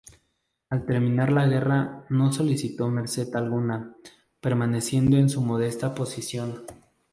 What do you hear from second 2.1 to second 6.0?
solicitó merced alguna, permaneciendo en su modesta